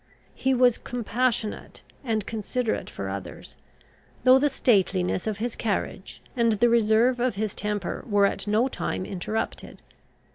He 0.33 0.55
was 0.55 0.79
compassionate 0.79 1.83
and 2.03 2.25
considerate 2.25 2.89
for 2.89 3.07
others, 3.07 3.55
though 4.23 4.39
the 4.39 4.49
stateliness 4.49 5.27
of 5.27 5.37
his 5.37 5.55
carriage 5.55 6.23
and 6.35 6.53
the 6.53 6.69
reserve 6.69 7.19
of 7.19 7.35
his 7.35 7.53
temper 7.53 8.03
were 8.07 8.25
at 8.25 8.47
no 8.47 8.67
time 8.67 9.05
interrupted. 9.05 9.83